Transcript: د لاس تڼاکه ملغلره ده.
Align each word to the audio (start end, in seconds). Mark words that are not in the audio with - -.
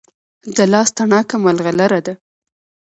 د 0.55 0.57
لاس 0.71 0.89
تڼاکه 0.97 1.35
ملغلره 1.45 1.99
ده. 2.05 2.13